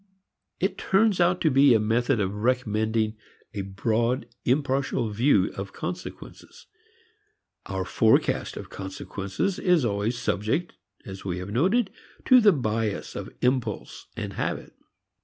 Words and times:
It 0.59 0.79
turns 0.79 1.19
out 1.21 1.41
to 1.41 1.51
be 1.51 1.75
a 1.75 1.79
method 1.79 2.19
of 2.19 2.33
recommending 2.33 3.17
a 3.53 3.61
broad 3.61 4.27
impartial 4.45 5.11
view 5.11 5.51
of 5.55 5.73
consequences. 5.73 6.65
Our 7.67 7.85
forecast 7.85 8.57
of 8.57 8.71
consequences 8.71 9.59
is 9.59 9.85
always 9.85 10.17
subject, 10.17 10.73
as 11.05 11.23
we 11.23 11.37
have 11.37 11.51
noted, 11.51 11.91
to 12.25 12.41
the 12.41 12.51
bias 12.51 13.15
of 13.15 13.29
impulse 13.43 14.07
and 14.17 14.33
habit. 14.33 14.73